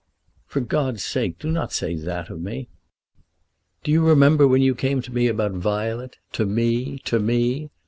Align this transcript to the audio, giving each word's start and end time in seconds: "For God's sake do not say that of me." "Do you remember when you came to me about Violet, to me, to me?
"For 0.47 0.61
God's 0.61 1.05
sake 1.05 1.37
do 1.37 1.51
not 1.51 1.71
say 1.71 1.93
that 1.93 2.31
of 2.31 2.41
me." 2.41 2.69
"Do 3.83 3.91
you 3.91 4.03
remember 4.03 4.47
when 4.47 4.63
you 4.63 4.73
came 4.73 4.99
to 5.03 5.13
me 5.13 5.27
about 5.27 5.51
Violet, 5.51 6.17
to 6.31 6.47
me, 6.47 6.97
to 7.05 7.19
me? 7.19 7.69